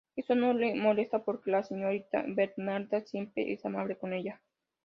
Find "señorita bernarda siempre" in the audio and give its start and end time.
1.61-3.53